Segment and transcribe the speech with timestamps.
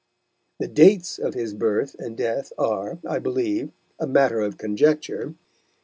[0.59, 3.69] The dates of his birth and death are, I believe,
[3.99, 5.35] a matter of conjecture.